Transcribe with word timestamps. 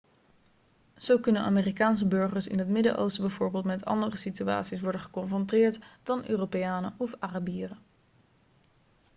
zo 0.97 1.19
kunnen 1.19 1.41
amerikaanse 1.41 2.07
burgers 2.07 2.47
in 2.47 2.59
het 2.59 2.67
midden-oosten 2.67 3.21
bijvoorbeeld 3.27 3.63
met 3.65 3.85
andere 3.85 4.17
situaties 4.17 4.81
worden 4.81 5.01
geconfronteerd 5.01 5.79
dan 6.03 6.27
europeanen 6.27 6.93
of 6.97 7.15
arabieren 7.19 7.77